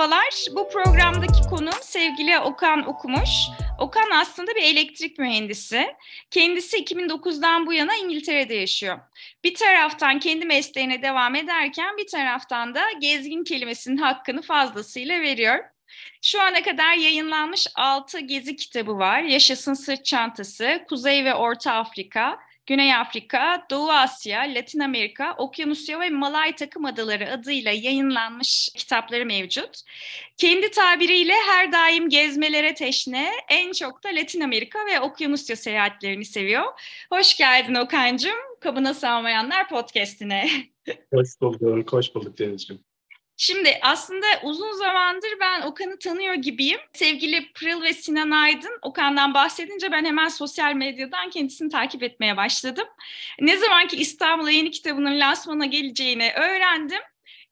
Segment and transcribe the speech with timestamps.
[0.00, 3.30] Merhabalar, bu programdaki konuğum sevgili Okan Okumuş.
[3.78, 5.86] Okan aslında bir elektrik mühendisi.
[6.30, 8.98] Kendisi 2009'dan bu yana İngiltere'de yaşıyor.
[9.44, 15.58] Bir taraftan kendi mesleğine devam ederken bir taraftan da gezgin kelimesinin hakkını fazlasıyla veriyor.
[16.22, 19.22] Şu ana kadar yayınlanmış 6 gezi kitabı var.
[19.22, 26.10] Yaşasın Sırt Çantası, Kuzey ve Orta Afrika, Güney Afrika, Doğu Asya, Latin Amerika, Okyanusya ve
[26.10, 29.80] Malay Takım Adaları adıyla yayınlanmış kitapları mevcut.
[30.36, 36.64] Kendi tabiriyle her daim gezmelere teşne, en çok da Latin Amerika ve Okyanusya seyahatlerini seviyor.
[37.12, 40.48] Hoş geldin Okan'cığım, Kabına Sağmayanlar podcastine.
[41.12, 42.89] Hoş bulduk, hoş bulduk Deniz'ciğim.
[43.42, 46.80] Şimdi aslında uzun zamandır ben Okan'ı tanıyor gibiyim.
[46.92, 52.88] Sevgili Pırıl ve Sinan Aydın Okan'dan bahsedince ben hemen sosyal medyadan kendisini takip etmeye başladım.
[53.40, 57.00] Ne zaman ki İstanbul'a yeni kitabının lansmana geleceğini öğrendim.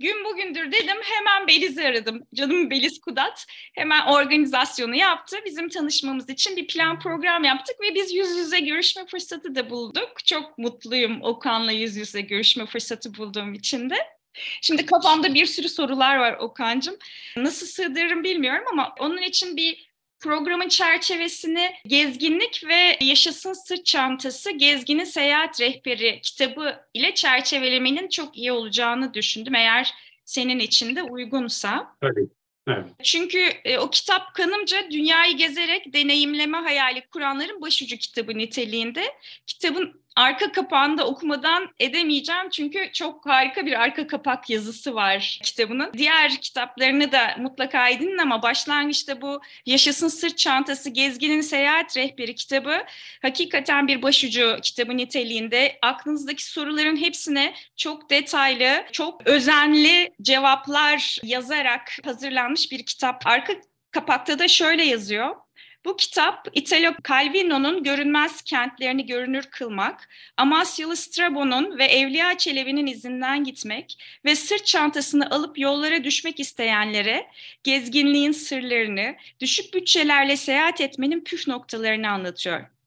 [0.00, 2.22] Gün bugündür dedim hemen Beliz'i aradım.
[2.34, 5.36] Canım Beliz Kudat hemen organizasyonu yaptı.
[5.44, 10.12] Bizim tanışmamız için bir plan program yaptık ve biz yüz yüze görüşme fırsatı da bulduk.
[10.26, 14.17] Çok mutluyum Okan'la yüz yüze görüşme fırsatı bulduğum için de.
[14.60, 16.96] Şimdi kafamda bir sürü sorular var Okan'cığım.
[17.36, 19.88] Nasıl sığdırırım bilmiyorum ama onun için bir
[20.20, 28.52] programın çerçevesini Gezginlik ve Yaşasın Sırt Çantası Gezginin Seyahat Rehberi kitabı ile çerçevelemenin çok iyi
[28.52, 29.54] olacağını düşündüm.
[29.54, 29.94] Eğer
[30.24, 31.96] senin için de uygunsa.
[32.00, 32.28] Tabii.
[32.68, 32.84] Evet.
[33.02, 39.04] Çünkü e, o kitap kanımca dünyayı gezerek deneyimleme hayali kuranların başucu kitabı niteliğinde.
[39.46, 45.92] Kitabın arka kapağını da okumadan edemeyeceğim çünkü çok harika bir arka kapak yazısı var kitabının.
[45.92, 52.84] Diğer kitaplarını da mutlaka edinin ama başlangıçta bu Yaşasın Sırt Çantası Gezginin Seyahat Rehberi kitabı
[53.22, 55.78] hakikaten bir başucu kitabı niteliğinde.
[55.82, 63.22] Aklınızdaki soruların hepsine çok detaylı, çok özenli cevaplar yazarak hazırlanmış bir kitap.
[63.26, 63.52] Arka
[63.90, 65.36] kapakta da şöyle yazıyor.
[65.88, 73.98] Bu kitap Italo Calvino'nun Görünmez Kentlerini Görünür Kılmak, Amasyalı Strabo'nun ve Evliya Çelebi'nin izinden gitmek
[74.24, 77.26] ve sırt çantasını alıp yollara düşmek isteyenlere
[77.64, 82.77] gezginliğin sırlarını, düşük bütçelerle seyahat etmenin püf noktalarını anlatıyor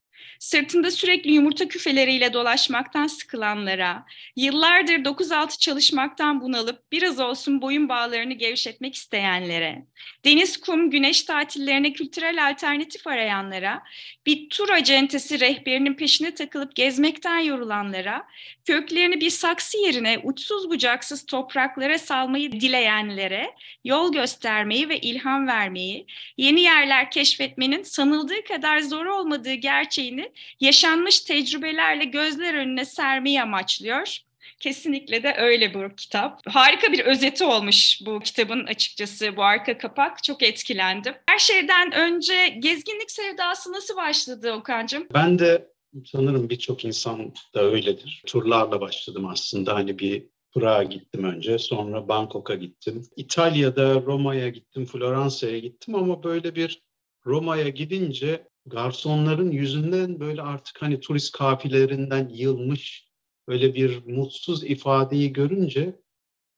[0.42, 8.96] sırtında sürekli yumurta küfeleriyle dolaşmaktan sıkılanlara, yıllardır 9-6 çalışmaktan bunalıp biraz olsun boyun bağlarını gevşetmek
[8.96, 9.86] isteyenlere,
[10.26, 13.84] deniz, kum, güneş tatillerine kültürel alternatif arayanlara,
[14.26, 18.28] bir tur acentesi rehberinin peşine takılıp gezmekten yorulanlara,
[18.66, 26.06] köklerini bir saksı yerine uçsuz bucaksız topraklara salmayı dileyenlere, yol göstermeyi ve ilham vermeyi,
[26.38, 34.18] yeni yerler keşfetmenin sanıldığı kadar zor olmadığı gerçeğini yaşanmış tecrübelerle gözler önüne sermeyi amaçlıyor.
[34.60, 36.42] Kesinlikle de öyle bu kitap.
[36.48, 40.24] Harika bir özeti olmuş bu kitabın açıkçası bu arka kapak.
[40.24, 41.14] Çok etkilendim.
[41.26, 45.08] Her şeyden önce gezginlik sevdası nasıl başladı Okan'cığım?
[45.14, 45.68] Ben de
[46.06, 48.24] sanırım birçok insan da öyledir.
[48.26, 49.76] Turlarla başladım aslında.
[49.76, 53.06] Hani bir Prag'a gittim önce, sonra Bangkok'a gittim.
[53.16, 56.82] İtalya'da Roma'ya gittim, Floransa'ya gittim ama böyle bir
[57.26, 63.12] Roma'ya gidince garsonların yüzünden böyle artık hani turist kafilelerinden yılmış
[63.48, 66.00] öyle bir mutsuz ifadeyi görünce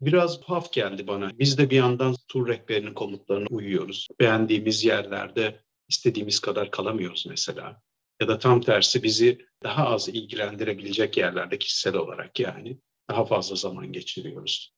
[0.01, 1.39] biraz tuhaf geldi bana.
[1.39, 4.07] Biz de bir yandan tur rehberinin komutlarına uyuyoruz.
[4.19, 5.59] Beğendiğimiz yerlerde
[5.89, 7.81] istediğimiz kadar kalamıyoruz mesela.
[8.21, 12.77] Ya da tam tersi bizi daha az ilgilendirebilecek yerlerde kişisel olarak yani
[13.09, 14.73] daha fazla zaman geçiriyoruz.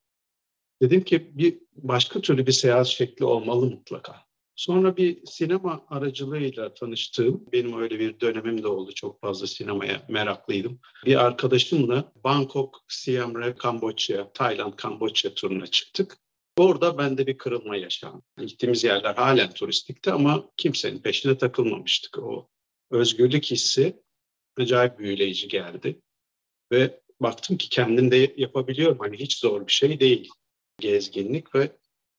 [0.82, 4.25] Dedim ki bir başka türlü bir seyahat şekli olmalı mutlaka.
[4.56, 8.92] Sonra bir sinema aracılığıyla tanıştığım, benim öyle bir dönemim de oldu.
[8.92, 10.80] Çok fazla sinemaya meraklıydım.
[11.06, 16.18] Bir arkadaşımla Bangkok, Siem Reap, Kamboçya, Tayland, Kamboçya turuna çıktık.
[16.58, 18.22] Orada bende bir kırılma yaşandı.
[18.46, 22.20] Gittiğimiz yerler halen turistikti ama kimsenin peşine takılmamıştık.
[22.20, 22.50] O
[22.92, 24.04] özgürlük hissi
[24.58, 26.02] acayip büyüleyici geldi.
[26.72, 29.00] Ve baktım ki kendim de yapabiliyorum.
[29.00, 30.30] Hani hiç zor bir şey değil
[30.80, 31.72] gezginlik ve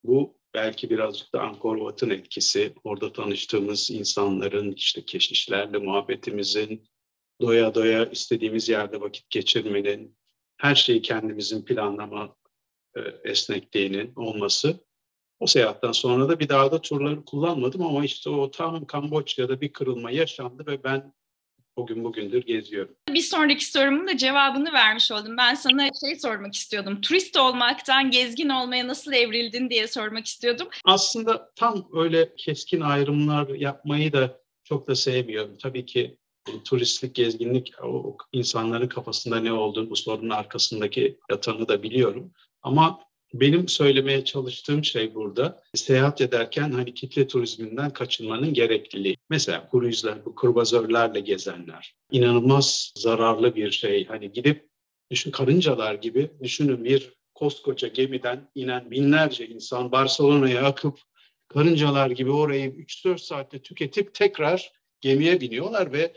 [0.04, 6.88] bu belki birazcık da Angkor Wat'ın etkisi, orada tanıştığımız insanların, işte keşişlerle muhabbetimizin,
[7.40, 10.16] doya doya istediğimiz yerde vakit geçirmenin,
[10.56, 12.36] her şeyi kendimizin planlama
[12.96, 14.86] e, esnekliğinin olması.
[15.40, 19.72] O seyahatten sonra da bir daha da turları kullanmadım ama işte o tam Kamboçya'da bir
[19.72, 21.12] kırılma yaşandı ve ben
[21.76, 22.94] o gün bugündür geziyorum.
[23.08, 25.36] Bir sonraki sorumun da cevabını vermiş oldum.
[25.36, 27.00] Ben sana şey sormak istiyordum.
[27.00, 30.68] Turist olmaktan gezgin olmaya nasıl evrildin diye sormak istiyordum.
[30.84, 35.56] Aslında tam öyle keskin ayrımlar yapmayı da çok da sevmiyorum.
[35.62, 36.16] Tabii ki
[36.64, 42.32] turistlik, gezginlik o insanların kafasında ne olduğunu, bu sorunun arkasındaki yatanı da biliyorum.
[42.62, 43.00] Ama
[43.34, 49.16] Benim söylemeye çalıştığım şey burada seyahat ederken hani kitle turizminden kaçınmanın gerekliliği.
[49.30, 51.94] Mesela kruzlar, bu kruvazörlerle gezenler.
[52.10, 54.06] inanılmaz zararlı bir şey.
[54.06, 54.68] Hani gidip
[55.10, 60.98] düşün karıncalar gibi düşünün bir koskoca gemiden inen binlerce insan Barcelona'ya akıp
[61.48, 66.12] karıncalar gibi orayı 3-4 saatte tüketip tekrar gemiye biniyorlar ve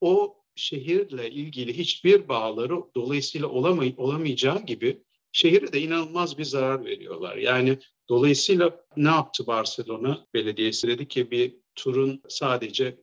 [0.00, 5.02] o şehirle ilgili hiçbir bağları dolayısıyla olamay olamayacağı gibi
[5.36, 7.36] şehire de inanılmaz bir zarar veriyorlar.
[7.36, 7.78] Yani
[8.08, 10.88] dolayısıyla ne yaptı Barcelona Belediyesi?
[10.88, 12.98] Dedi ki bir turun sadece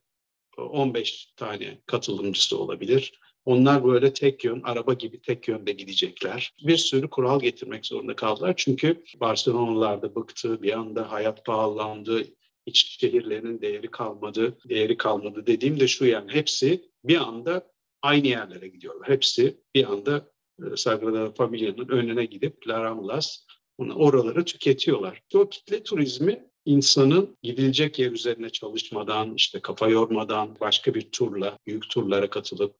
[0.57, 3.19] 15 tane katılımcısı olabilir.
[3.45, 6.53] Onlar böyle tek yön, araba gibi tek yönde gidecekler.
[6.63, 8.53] Bir sürü kural getirmek zorunda kaldılar.
[8.57, 12.23] Çünkü Barcelona'lılar da bıktı, bir anda hayat pahalandı,
[12.65, 14.57] iç şehirlerin değeri kalmadı.
[14.69, 17.71] Değeri kalmadı dediğim de şu yani hepsi bir anda
[18.01, 19.09] aynı yerlere gidiyorlar.
[19.09, 20.32] Hepsi bir anda e,
[20.75, 23.45] Sagrada Familia'nın önüne gidip La Ramblas
[23.77, 25.21] oraları tüketiyorlar.
[25.33, 31.89] O kitle turizmi insanın gidilecek yer üzerine çalışmadan, işte kafa yormadan, başka bir turla, büyük
[31.89, 32.75] turlara katılıp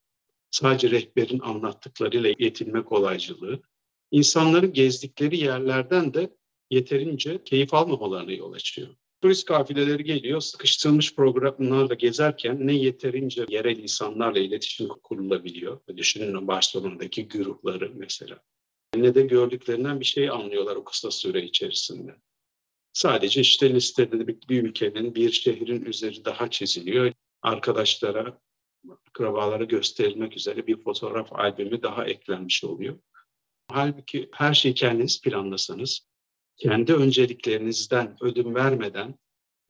[0.52, 3.62] sadece rehberin anlattıklarıyla yetinme kolaycılığı,
[4.12, 6.38] insanların gezdikleri yerlerden de
[6.70, 8.90] yeterince keyif almamalarına yol açıyor.
[9.24, 15.80] Turist kafileleri geliyor, sıkıştırılmış programlarla gezerken ne yeterince yerel insanlarla iletişim kurulabiliyor.
[15.98, 18.40] Düşünün Barcelona'daki güruhları mesela.
[18.96, 22.16] Ne de gördüklerinden bir şey anlıyorlar o kısa süre içerisinde.
[22.94, 27.14] Sadece işte listede bir, ülkenin, bir şehrin üzeri daha çiziliyor.
[27.42, 28.40] Arkadaşlara,
[29.08, 33.00] akrabalara gösterilmek üzere bir fotoğraf albümü daha eklenmiş oluyor.
[33.68, 36.08] Halbuki her şeyi kendiniz planlasanız,
[36.58, 39.16] kendi önceliklerinizden ödün vermeden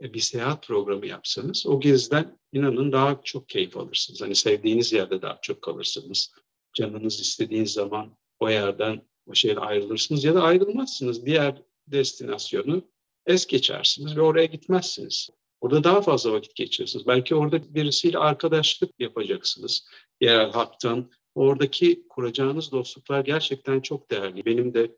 [0.01, 4.21] e, bir seyahat programı yapsanız o geziden inanın daha çok keyif alırsınız.
[4.21, 6.33] Hani sevdiğiniz yerde daha çok kalırsınız.
[6.73, 11.25] Canınız istediğiniz zaman o yerden o şeyle ayrılırsınız ya da ayrılmazsınız.
[11.25, 12.83] Diğer destinasyonu
[13.25, 15.29] es geçersiniz ve oraya gitmezsiniz.
[15.61, 17.07] Orada daha fazla vakit geçirirsiniz.
[17.07, 19.87] Belki orada birisiyle arkadaşlık yapacaksınız.
[20.21, 21.11] Yerel halktan.
[21.35, 24.45] Oradaki kuracağınız dostluklar gerçekten çok değerli.
[24.45, 24.91] Benim de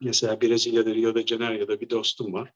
[0.00, 2.52] Mesela Brezilya'da Rio de Janeiro'da bir dostum var.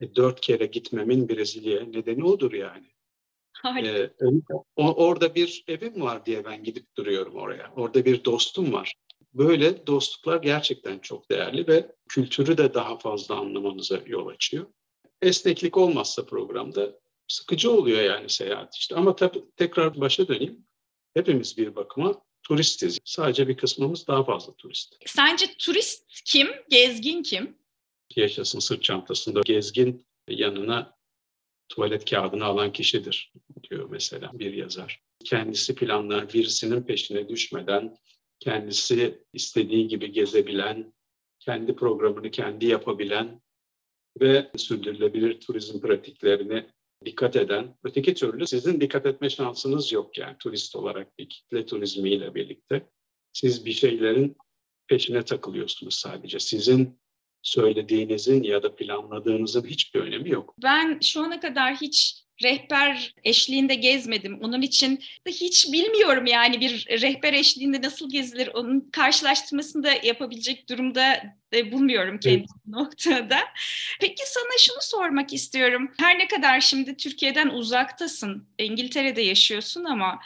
[0.00, 2.86] E, dört kere gitmemin Brezilya'ya nedeni odur yani.
[3.86, 4.10] E,
[4.76, 7.72] o, orada bir evim var diye ben gidip duruyorum oraya.
[7.76, 8.94] Orada bir dostum var.
[9.34, 14.66] Böyle dostluklar gerçekten çok değerli ve kültürü de daha fazla anlamanıza yol açıyor.
[15.22, 16.98] Esneklik olmazsa programda
[17.28, 18.94] sıkıcı oluyor yani seyahat işte.
[18.94, 20.66] Ama tabii tekrar başa döneyim.
[21.14, 22.98] Hepimiz bir bakıma turistiz.
[23.04, 24.96] Sadece bir kısmımız daha fazla turist.
[25.06, 26.48] Sence turist kim?
[26.70, 27.58] Gezgin kim?
[28.16, 30.96] Yaşasın sırt çantasında gezgin yanına
[31.68, 33.32] tuvalet kağıdını alan kişidir
[33.70, 35.02] diyor mesela bir yazar.
[35.24, 37.96] Kendisi planlar birisinin peşine düşmeden
[38.40, 40.94] kendisi istediği gibi gezebilen,
[41.40, 43.42] kendi programını kendi yapabilen
[44.20, 46.66] ve sürdürülebilir turizm pratiklerini
[47.06, 52.34] dikkat eden, öteki türlü sizin dikkat etme şansınız yok yani turist olarak bir kitle turizmiyle
[52.34, 52.88] birlikte.
[53.32, 54.36] Siz bir şeylerin
[54.88, 56.38] peşine takılıyorsunuz sadece.
[56.38, 57.00] Sizin
[57.42, 60.54] söylediğinizin ya da planladığınızın hiçbir önemi yok.
[60.62, 64.38] Ben şu ana kadar hiç rehber eşliğinde gezmedim.
[64.40, 71.22] Onun için hiç bilmiyorum yani bir rehber eşliğinde nasıl gezilir onun karşılaştırmasını da yapabilecek durumda
[71.72, 72.48] bulmuyorum kendi evet.
[72.66, 73.38] noktada.
[74.00, 75.92] Peki sana şunu sormak istiyorum.
[76.00, 80.18] Her ne kadar şimdi Türkiye'den uzaktasın, İngiltere'de yaşıyorsun ama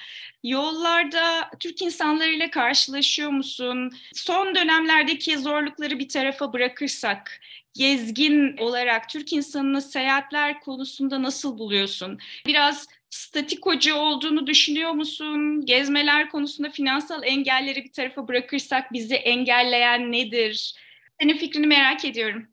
[0.45, 3.91] yollarda Türk insanlarıyla karşılaşıyor musun?
[4.15, 7.41] Son dönemlerdeki zorlukları bir tarafa bırakırsak
[7.79, 12.19] gezgin olarak Türk insanını seyahatler konusunda nasıl buluyorsun?
[12.47, 15.67] Biraz statikocu olduğunu düşünüyor musun?
[15.67, 20.75] Gezmeler konusunda finansal engelleri bir tarafa bırakırsak bizi engelleyen nedir?
[21.21, 22.47] Senin fikrini merak ediyorum.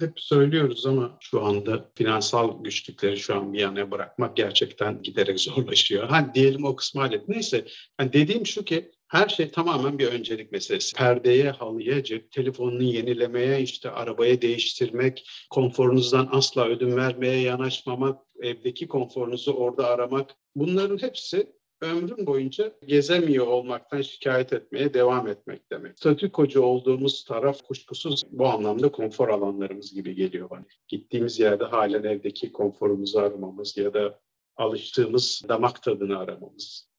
[0.00, 6.08] Hep söylüyoruz ama şu anda finansal güçlükleri şu an bir yana bırakmak gerçekten giderek zorlaşıyor.
[6.08, 7.28] Hani diyelim o kısmı hallet.
[7.28, 7.64] Neyse
[7.96, 10.96] hani dediğim şu ki her şey tamamen bir öncelik meselesi.
[10.96, 19.52] Perdeye, halıya, cep telefonunu yenilemeye, işte arabaya değiştirmek, konforunuzdan asla ödün vermeye yanaşmamak, evdeki konforunuzu
[19.52, 20.30] orada aramak.
[20.56, 25.98] Bunların hepsi ömrüm boyunca gezemiyor olmaktan şikayet etmeye devam etmek demek.
[25.98, 30.64] Statükocu olduğumuz taraf kuşkusuz bu anlamda konfor alanlarımız gibi geliyor bana.
[30.88, 34.20] Gittiğimiz yerde halen evdeki konforumuzu aramamız ya da
[34.56, 36.95] alıştığımız damak tadını aramamız.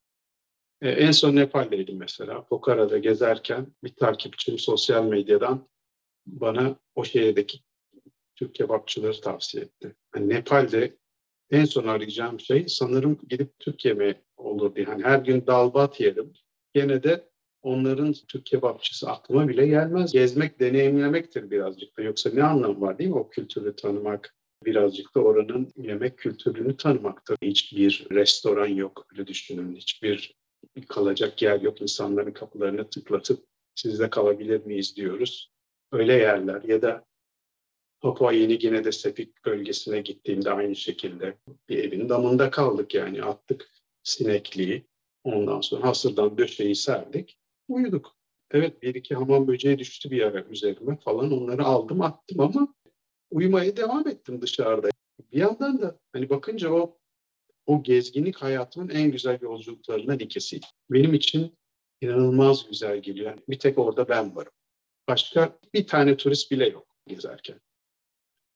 [0.82, 2.46] Ee, en son Nepal'deydim mesela.
[2.46, 5.68] Pokara'da gezerken bir takipçim sosyal medyadan
[6.26, 7.60] bana o şehirdeki
[8.36, 9.96] Türk kebapçıları tavsiye etti.
[10.16, 10.98] Yani Nepal'de
[11.52, 14.86] en son arayacağım şey sanırım gidip Türk yemeği olur diye.
[14.86, 16.34] Hani her gün dalbat yerim.
[16.74, 17.30] Gene de
[17.62, 20.12] onların Türk kebapçısı aklıma bile gelmez.
[20.12, 22.02] Gezmek, deneyimlemektir birazcık da.
[22.02, 24.36] Yoksa ne anlamı var değil mi o kültürü tanımak?
[24.66, 27.38] Birazcık da oranın yemek kültürünü tanımaktır.
[27.42, 29.76] Hiçbir restoran yok öyle düşünün.
[29.76, 30.37] Hiçbir
[30.90, 31.82] kalacak yer yok.
[31.82, 33.46] İnsanların kapılarını tıklatıp
[33.76, 35.52] sizde kalabilir miyiz diyoruz.
[35.92, 37.06] Öyle yerler ya da
[38.02, 41.38] Papua Yeni Gine'de Sepik bölgesine gittiğimde aynı şekilde
[41.70, 43.70] bir evin damında kaldık yani attık
[44.04, 44.88] sinekliği.
[45.24, 48.18] Ondan sonra hasırdan döşeyi serdik, uyuduk.
[48.52, 52.74] Evet bir iki hamam böceği düştü bir ara üzerime falan onları aldım attım ama
[53.32, 54.90] uyumaya devam ettim dışarıda.
[55.32, 56.98] Bir yandan da hani bakınca o
[57.68, 60.60] o gezginlik hayatımın en güzel yolculuklarından ikisi.
[60.92, 61.58] Benim için
[62.02, 63.30] inanılmaz güzel geliyor.
[63.30, 64.52] Yani bir tek orada ben varım.
[65.08, 67.60] Başka bir tane turist bile yok gezerken.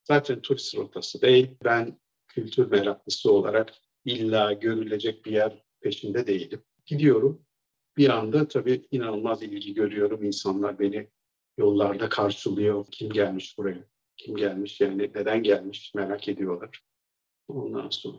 [0.04, 1.48] Zaten turist rotası değil.
[1.64, 3.74] Ben kültür meraklısı olarak
[4.06, 6.64] illa görülecek bir yer peşinde değilim.
[6.86, 7.46] Gidiyorum.
[7.98, 10.24] Bir anda tabii inanılmaz ilgi görüyorum.
[10.24, 11.10] İnsanlar beni
[11.58, 12.86] yollarda karşılıyor.
[12.92, 13.86] Kim gelmiş buraya?
[14.18, 14.82] Kim gelmiş?
[14.82, 15.94] Yani neden gelmiş?
[15.96, 16.82] Merak ediyorlar.
[17.48, 18.18] Ondan sonra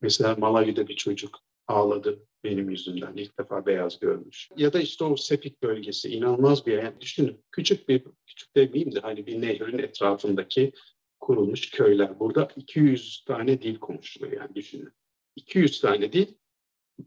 [0.00, 3.16] mesela Malawi'de bir çocuk ağladı benim yüzümden.
[3.16, 4.48] İlk defa beyaz görmüş.
[4.56, 6.82] Ya da işte o Sepik bölgesi inanılmaz bir yer.
[6.82, 10.72] Yani düşünün küçük bir, küçük demeyeyim de hani bir nehrin etrafındaki
[11.20, 12.20] kurulmuş köyler.
[12.20, 14.92] Burada 200 tane dil konuşuluyor yani düşünün.
[15.36, 16.34] 200 tane dil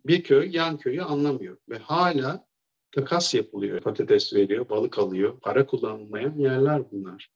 [0.05, 2.47] bir köy yan köyü anlamıyor ve hala
[2.91, 3.81] takas yapılıyor.
[3.81, 5.39] Patates veriyor, balık alıyor.
[5.39, 7.29] Para kullanılmayan yerler bunlar.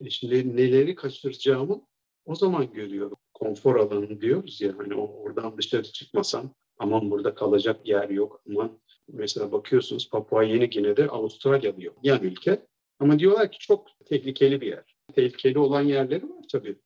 [0.00, 1.86] E şimdi neleri kaçıracağımı
[2.24, 3.18] o zaman görüyorum.
[3.34, 9.52] Konfor alanı diyoruz ya hani oradan dışarı çıkmasam aman burada kalacak yer yok aman mesela
[9.52, 12.66] bakıyorsunuz Papua Yeni Gine'de Avustralya diyor yan ülke
[12.98, 14.96] ama diyorlar ki çok tehlikeli bir yer.
[15.14, 16.78] Tehlikeli olan yerleri var tabii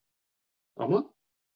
[0.76, 1.14] ama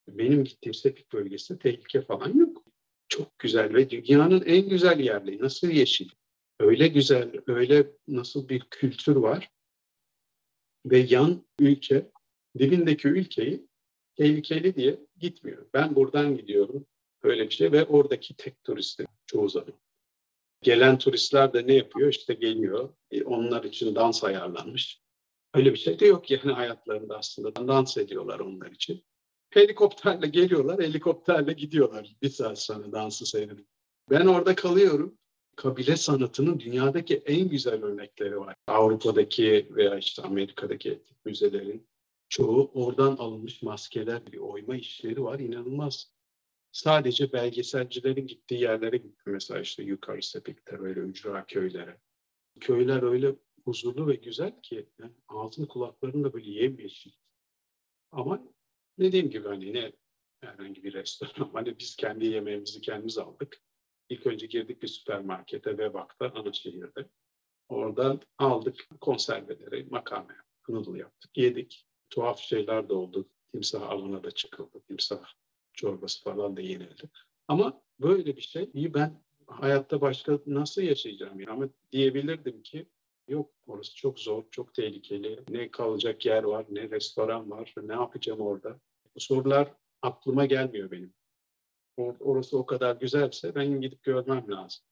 [0.09, 2.63] benim gittiğim Sepik bölgesinde tehlike falan yok.
[3.09, 5.39] Çok güzel ve dünyanın en güzel yerleri.
[5.39, 6.09] Nasıl yeşil?
[6.61, 9.51] Öyle güzel, öyle nasıl bir kültür var.
[10.87, 12.11] Ve yan ülke,
[12.59, 13.67] dibindeki ülkeyi
[14.17, 15.67] tehlikeli diye gitmiyor.
[15.75, 16.87] Ben buradan gidiyorum.
[17.23, 19.75] Öyle bir şey ve oradaki tek turistim çoğu zaman.
[20.63, 22.09] Gelen turistler de ne yapıyor?
[22.09, 22.95] İşte geliyor.
[23.11, 25.01] E, onlar için dans ayarlanmış.
[25.55, 27.69] Öyle bir şey de yok yani hayatlarında aslında.
[27.69, 29.05] Dans ediyorlar onlar için
[29.53, 33.67] helikopterle geliyorlar, helikopterle gidiyorlar bir saat sonra dansı seyredip.
[34.11, 35.19] Ben orada kalıyorum.
[35.57, 38.55] Kabile sanatının dünyadaki en güzel örnekleri var.
[38.67, 41.87] Avrupa'daki veya işte Amerika'daki müzelerin
[42.33, 45.39] çoğu oradan alınmış maskeler, bir oyma işleri var.
[45.39, 46.13] inanılmaz.
[46.73, 49.23] Sadece belgeselcilerin gittiği yerlere gitti.
[49.27, 52.01] Mesela işte yukarı Sepik'te öyle ücra köylere.
[52.61, 57.13] Köyler öyle huzurlu ve güzel ki yani ağzın kulaklarını da böyle yemyeşil.
[58.13, 58.43] Ama
[58.99, 59.93] Dediğim gibi hani ne
[60.41, 61.51] herhangi bir restoran.
[61.53, 63.63] Hani biz kendi yemeğimizi kendimiz aldık.
[64.09, 67.09] İlk önce girdik bir süpermarkete Vebak'ta ana şehirde.
[67.69, 71.87] Oradan aldık konserveleri, makarna yaptık, noodle yaptık, yedik.
[72.13, 73.29] Tuhaf şeyler de oldu.
[73.53, 74.81] Timsah avına da çıkıldı.
[74.89, 75.25] Timsah
[75.73, 77.11] çorbası falan da yenildi.
[77.49, 81.41] Ama böyle bir şey iyi ben hayatta başka nasıl yaşayacağım?
[81.41, 81.51] Yani?
[81.51, 82.87] Ama diyebilirdim ki
[83.29, 85.41] yok orası çok zor, çok tehlikeli.
[85.51, 88.81] Ne kalacak yer var, ne restoran var, ne yapacağım orada?
[89.15, 91.15] Bu sorular aklıma gelmiyor benim.
[91.97, 94.85] Or orası o kadar güzelse ben gidip görmem lazım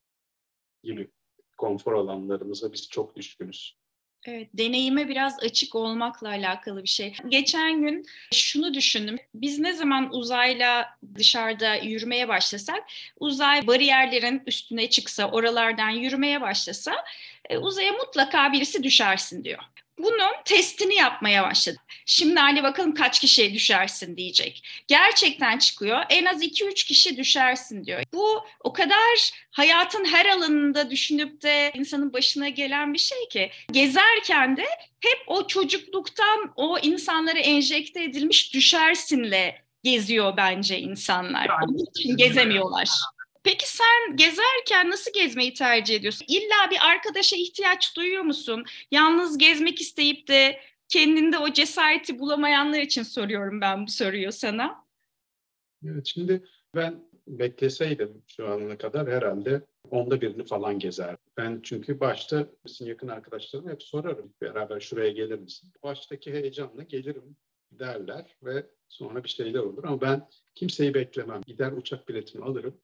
[0.82, 1.10] gibi.
[1.58, 3.78] Konfor alanlarımıza biz çok düşkünüz.
[4.26, 7.14] Evet, deneyime biraz açık olmakla alakalı bir şey.
[7.28, 9.16] Geçen gün şunu düşündüm.
[9.34, 12.84] Biz ne zaman uzayla dışarıda yürümeye başlasak,
[13.20, 17.04] uzay bariyerlerin üstüne çıksa, oralardan yürümeye başlasa,
[17.48, 19.62] e, uzaya mutlaka birisi düşersin diyor
[20.02, 21.78] bunun testini yapmaya başladı.
[22.06, 24.62] Şimdi Ali bakalım kaç kişiye düşersin diyecek.
[24.88, 25.98] Gerçekten çıkıyor.
[26.08, 28.02] En az 2-3 kişi düşersin diyor.
[28.12, 34.56] Bu o kadar hayatın her alanında düşünüp de insanın başına gelen bir şey ki gezerken
[34.56, 34.64] de
[35.00, 41.48] hep o çocukluktan o insanlara enjekte edilmiş düşersinle geziyor bence insanlar.
[41.64, 42.88] Onun için gezemiyorlar.
[43.42, 46.26] Peki sen gezerken nasıl gezmeyi tercih ediyorsun?
[46.28, 48.64] İlla bir arkadaşa ihtiyaç duyuyor musun?
[48.90, 54.84] Yalnız gezmek isteyip de kendinde o cesareti bulamayanlar için soruyorum ben bu soruyu sana.
[55.84, 56.44] Evet şimdi
[56.74, 61.16] ben bekleseydim şu ana kadar herhalde onda birini falan gezer.
[61.36, 65.72] Ben çünkü başta bizim yakın arkadaşlarım hep sorarım beraber şuraya gelir misin?
[65.82, 67.36] Baştaki heyecanla gelirim
[67.72, 71.40] derler ve sonra bir şeyler olur ama ben kimseyi beklemem.
[71.46, 72.80] Gider uçak biletimi alırım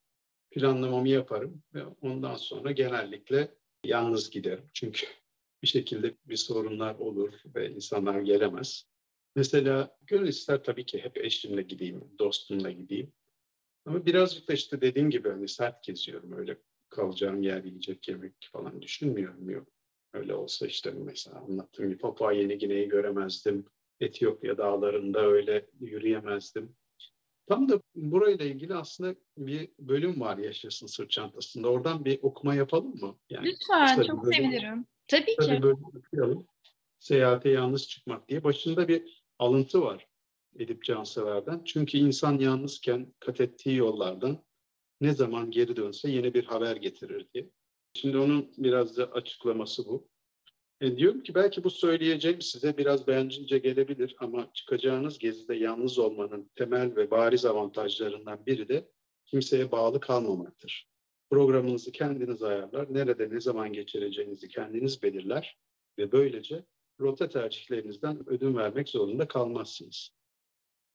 [0.57, 4.65] planlamamı yaparım ve ondan sonra genellikle yalnız giderim.
[4.75, 5.07] Çünkü
[5.63, 8.85] bir şekilde bir sorunlar olur ve insanlar gelemez.
[9.35, 13.13] Mesela gönül ister tabii ki hep eşimle gideyim, dostumla gideyim.
[13.87, 16.59] Ama birazcık da işte dediğim gibi hani sert geziyorum öyle
[16.89, 19.51] kalacağım yer yiyecek yemek falan düşünmüyorum.
[19.51, 19.69] Yok.
[20.13, 23.65] Öyle olsa işte mesela anlattığım gibi Papua Yeni Gine'yi göremezdim.
[24.01, 26.77] Etiyopya dağlarında öyle yürüyemezdim.
[27.47, 31.69] Tam da burayla ilgili aslında bir bölüm var Yaşasın Sırt Çantası'nda.
[31.69, 33.17] Oradan bir okuma yapalım mı?
[33.31, 34.87] Yani Lütfen, çok bölüm, sevinirim.
[35.09, 35.63] Tabii ki.
[35.63, 36.47] Bölüm okuyalım.
[36.99, 38.45] Seyahate yalnız çıkmak diye.
[38.45, 40.07] Başında bir alıntı var
[40.59, 41.63] Edip Cansever'den.
[41.65, 44.45] Çünkü insan yalnızken kat ettiği yollardan
[45.01, 47.51] ne zaman geri dönse yeni bir haber getirir diye.
[47.95, 50.09] Şimdi onun biraz da açıklaması bu.
[50.81, 56.51] E diyorum ki belki bu söyleyeceğim size biraz bencilce gelebilir ama çıkacağınız gezide yalnız olmanın
[56.55, 58.89] temel ve bariz avantajlarından biri de
[59.27, 60.89] kimseye bağlı kalmamaktır.
[61.31, 65.59] Programınızı kendiniz ayarlar, nerede ne zaman geçireceğinizi kendiniz belirler
[65.99, 66.65] ve böylece
[67.01, 70.11] rota tercihlerinizden ödün vermek zorunda kalmazsınız.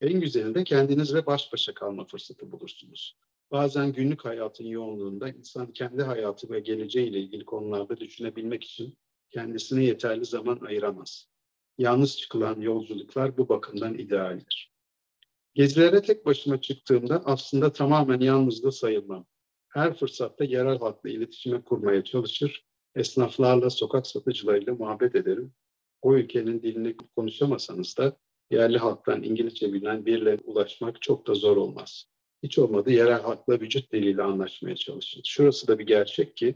[0.02, 3.18] En güzeli de kendinizle baş başa kalma fırsatı bulursunuz.
[3.52, 8.98] Bazen günlük hayatın yoğunluğunda insan kendi hayatı ve geleceğiyle ilgili konularda düşünebilmek için
[9.32, 11.28] kendisine yeterli zaman ayıramaz.
[11.78, 14.72] Yalnız çıkılan yolculuklar bu bakımdan idealdir.
[15.54, 19.26] Gezilere tek başıma çıktığımda aslında tamamen yalnız da sayılmam.
[19.70, 25.54] Her fırsatta yerel halkla iletişime kurmaya çalışır, esnaflarla, sokak satıcılarıyla muhabbet ederim.
[26.02, 28.18] O ülkenin dilini konuşamasanız da
[28.52, 32.06] yerli halktan İngilizce bilen biriyle ulaşmak çok da zor olmaz.
[32.44, 35.22] Hiç olmadı yerel halkla vücut diliyle anlaşmaya çalışın.
[35.26, 36.56] Şurası da bir gerçek ki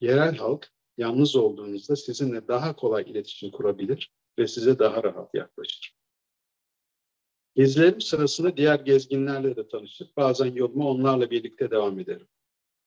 [0.00, 5.96] yerel halk yalnız olduğunuzda sizinle daha kolay iletişim kurabilir ve size daha rahat yaklaşır.
[7.54, 12.28] Gezilerim sırasında diğer gezginlerle de tanışıp bazen yoluma onlarla birlikte devam ederim.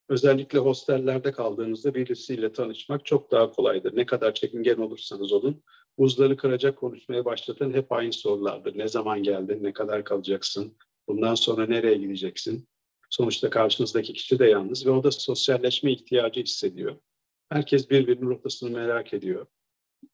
[0.09, 3.95] Özellikle hostellerde kaldığınızda birisiyle tanışmak çok daha kolaydır.
[3.95, 5.63] Ne kadar çekingen olursanız olun,
[5.97, 8.77] buzları kıracak konuşmaya başlatan hep aynı sorulardır.
[8.77, 12.67] Ne zaman geldin, ne kadar kalacaksın, bundan sonra nereye gideceksin?
[13.09, 16.95] Sonuçta karşınızdaki kişi de yalnız ve o da sosyalleşme ihtiyacı hissediyor.
[17.50, 19.46] Herkes birbirinin rotasını merak ediyor.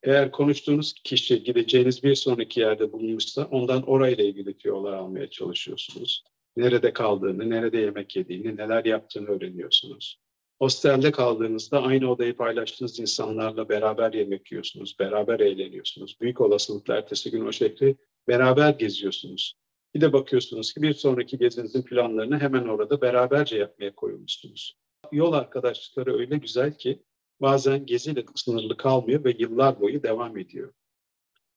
[0.04, 6.24] Eğer konuştuğunuz kişi gideceğiniz bir sonraki yerde bulunmuşsa ondan orayla ilgili tüyolar almaya çalışıyorsunuz.
[6.58, 10.20] Nerede kaldığını, nerede yemek yediğini, neler yaptığını öğreniyorsunuz.
[10.60, 16.18] Hostelde kaldığınızda aynı odayı paylaştığınız insanlarla beraber yemek yiyorsunuz, beraber eğleniyorsunuz.
[16.22, 17.96] Büyük olasılıkla ertesi gün o şehri
[18.28, 19.56] beraber geziyorsunuz.
[19.96, 24.78] Bir de bakıyorsunuz ki bir sonraki gezinizin planlarını hemen orada beraberce yapmaya koyulmuşsunuz.
[25.12, 27.04] Yol arkadaşlıkları öyle güzel ki
[27.42, 30.74] bazen geziyle sınırlı kalmıyor ve yıllar boyu devam ediyor.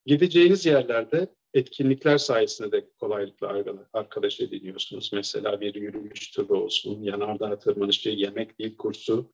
[0.07, 5.11] Gideceğiniz yerlerde etkinlikler sayesinde de kolaylıkla arkadaş ediniyorsunuz.
[5.13, 9.33] Mesela bir yürüyüş turu olsun, yanardağ tırmanışı, yemek dil kursu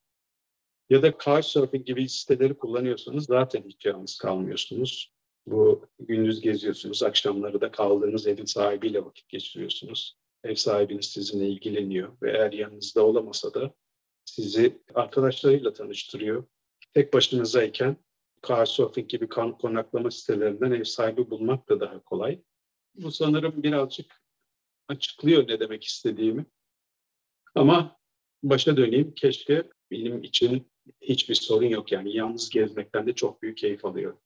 [0.90, 5.14] ya da Couchsurfing gibi siteleri kullanıyorsanız zaten hiç yalnız kalmıyorsunuz.
[5.46, 10.18] Bu gündüz geziyorsunuz, akşamları da kaldığınız evin sahibiyle vakit geçiriyorsunuz.
[10.44, 13.74] Ev sahibiniz sizinle ilgileniyor ve eğer yanınızda olamasa da
[14.24, 16.44] sizi arkadaşlarıyla tanıştırıyor.
[16.94, 17.96] Tek başınızayken
[18.42, 22.42] Couchsurfing gibi konaklama sitelerinden ev sahibi bulmak da daha kolay.
[22.94, 24.22] Bu sanırım birazcık
[24.88, 26.46] açıklıyor ne demek istediğimi.
[27.54, 27.96] Ama
[28.42, 29.14] başa döneyim.
[29.14, 31.92] Keşke benim için hiçbir sorun yok.
[31.92, 34.20] Yani yalnız gezmekten de çok büyük keyif alıyorum.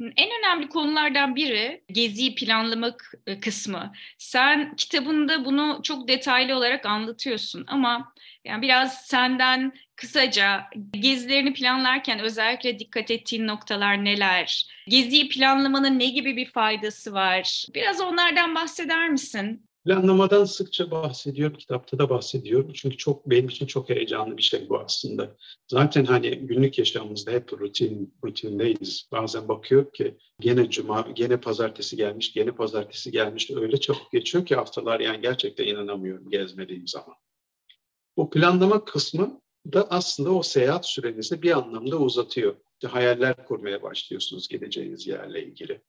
[0.00, 3.92] En önemli konulardan biri geziyi planlamak e, kısmı.
[4.18, 12.78] Sen kitabında bunu çok detaylı olarak anlatıyorsun ama yani biraz senden kısaca gezilerini planlarken özellikle
[12.78, 14.66] dikkat ettiğin noktalar neler?
[14.88, 17.66] Geziyi planlamanın ne gibi bir faydası var?
[17.74, 19.63] Biraz onlardan bahseder misin?
[19.84, 22.72] Planlamadan sıkça bahsediyorum, kitapta da bahsediyorum.
[22.74, 25.36] Çünkü çok benim için çok heyecanlı bir şey bu aslında.
[25.68, 29.08] Zaten hani günlük yaşamımızda hep rutin rutindeyiz.
[29.12, 33.50] Bazen bakıyor ki gene cuma, gene pazartesi gelmiş, gene pazartesi gelmiş.
[33.50, 37.14] Öyle çabuk geçiyor ki haftalar yani gerçekten inanamıyorum gezmediğim zaman.
[38.16, 39.40] Bu planlama kısmı
[39.72, 42.56] da aslında o seyahat sürenizi bir anlamda uzatıyor.
[42.72, 45.82] İşte hayaller kurmaya başlıyorsunuz gideceğiniz yerle ilgili.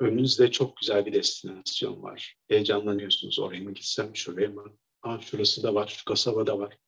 [0.00, 2.36] Önünüzde çok güzel bir destinasyon var.
[2.48, 3.38] Heyecanlanıyorsunuz.
[3.38, 4.64] Oraya mı gitsem, şuraya mı?
[5.02, 6.78] Aa, şurası da var, şu kasaba da var.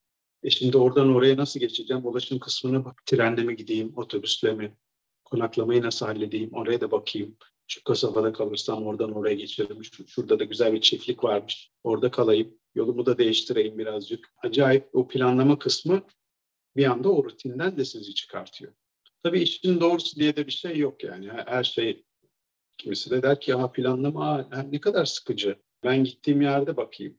[0.43, 2.05] E şimdi oradan oraya nasıl geçeceğim?
[2.05, 3.01] Ulaşım kısmına bak.
[3.05, 4.77] Trenle mi gideyim, otobüsle mi?
[5.25, 6.53] Konaklamayı nasıl halledeyim?
[6.53, 7.37] Oraya da bakayım.
[7.67, 9.83] Şu kasabada kalırsam oradan oraya geçerim.
[9.83, 11.71] Şu, şurada da güzel bir çiftlik varmış.
[11.83, 12.57] Orada kalayım.
[12.75, 14.33] Yolumu da değiştireyim birazcık.
[14.43, 16.03] Acayip o planlama kısmı
[16.75, 18.73] bir anda o rutinden de sizi çıkartıyor.
[19.23, 21.29] Tabii işin doğrusu diye de bir şey yok yani.
[21.45, 22.05] Her şey
[22.77, 25.55] Kimisi de der ki ya planlama ne kadar sıkıcı.
[25.83, 27.17] Ben gittiğim yerde bakayım.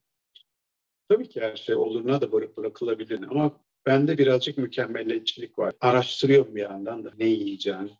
[1.08, 5.74] Tabii ki her şey oluruna da bırakılabilir ama bende birazcık mükemmelliyetçilik var.
[5.80, 7.90] Araştırıyorum bir yandan da ne yiyeceğim,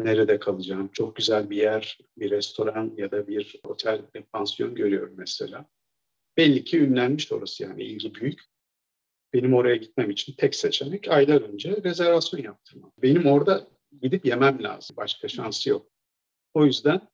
[0.00, 0.88] nerede kalacağım.
[0.92, 5.66] Çok güzel bir yer, bir restoran ya da bir otel, bir pansiyon görüyorum mesela.
[6.36, 8.40] Belli ki ünlenmiş orası yani ilgi büyük.
[9.32, 13.02] benim oraya gitmem için tek seçenek aylar önce rezervasyon yaptırmak.
[13.02, 13.68] Benim orada
[14.02, 14.96] gidip yemem lazım.
[14.96, 15.86] Başka şansı yok.
[16.54, 17.08] O yüzden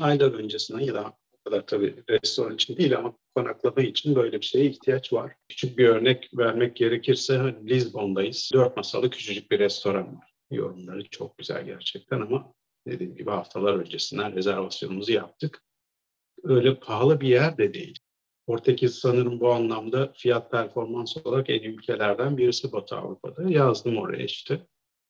[0.00, 4.64] aylar öncesinden ya da kadar tabii restoran için değil ama konaklama için böyle bir şeye
[4.64, 5.32] ihtiyaç var.
[5.48, 8.50] Küçük bir örnek vermek gerekirse hani Lisbon'dayız.
[8.54, 10.32] Dört masalı küçücük bir restoran var.
[10.50, 12.52] Yorumları çok güzel gerçekten ama
[12.86, 15.62] dediğim gibi haftalar öncesinden rezervasyonumuzu yaptık.
[16.42, 17.98] Öyle pahalı bir yer de değil.
[18.46, 23.50] Portekiz sanırım bu anlamda fiyat performans olarak en ülkelerden birisi Batı Avrupa'da.
[23.50, 24.66] Yazdım oraya işte.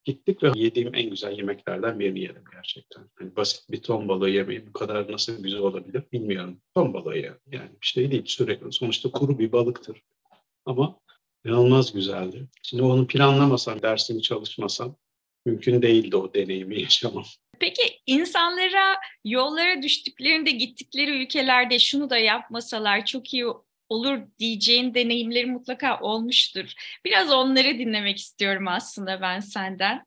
[0.06, 3.02] Gittik ve yediğim en güzel yemeklerden birini yedim gerçekten.
[3.20, 6.60] Yani basit bir ton balığı yemeği bu kadar nasıl güzel olabilir bilmiyorum.
[6.74, 7.36] Ton balığı yani.
[7.52, 8.72] yani bir şey değil sürekli.
[8.72, 10.02] Sonuçta kuru bir balıktır.
[10.66, 10.98] Ama
[11.44, 12.48] inanılmaz güzeldi.
[12.62, 14.96] Şimdi onu planlamasam, dersini çalışmasam
[15.46, 17.24] mümkün değildi o deneyimi yaşamam.
[17.60, 23.46] Peki insanlara yollara düştüklerinde gittikleri ülkelerde şunu da yapmasalar çok iyi
[23.88, 26.72] olur diyeceğin deneyimleri mutlaka olmuştur.
[27.04, 30.06] Biraz onları dinlemek istiyorum aslında ben senden.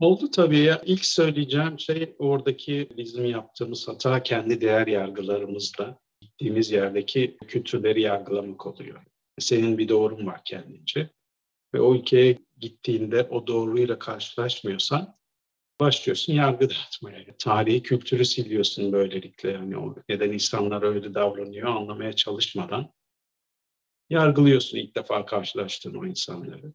[0.00, 0.82] Oldu tabii ya.
[0.86, 9.02] İlk söyleyeceğim şey oradaki bizim yaptığımız hata kendi değer yargılarımızda gittiğimiz yerdeki kültürleri yargılamak oluyor.
[9.38, 11.10] Senin bir doğrun var kendince
[11.74, 15.16] ve o ülkeye gittiğinde o doğruyla karşılaşmıyorsan
[15.80, 17.24] başlıyorsun yargı dağıtmaya.
[17.38, 19.50] Tarihi kültürü siliyorsun böylelikle.
[19.50, 22.92] Yani o neden insanlar öyle davranıyor anlamaya çalışmadan
[24.10, 26.72] yargılıyorsun ilk defa karşılaştığın o insanları.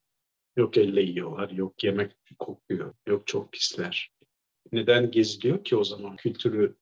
[0.57, 4.11] Yok elle yiyorlar, yok yemek kokuyor, yok çok pisler.
[4.71, 6.15] Neden geziliyor ki o zaman?
[6.15, 6.77] Kültürü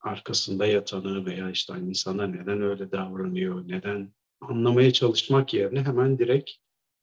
[0.00, 6.50] arkasında yatanı veya işte hani insanlar neden öyle davranıyor, neden anlamaya çalışmak yerine hemen direkt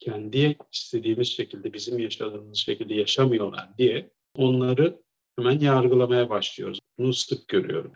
[0.03, 5.01] kendi istediğimiz şekilde, bizim yaşadığımız şekilde yaşamıyorlar diye onları
[5.35, 6.79] hemen yargılamaya başlıyoruz.
[6.97, 7.93] Bunu sık görüyorum.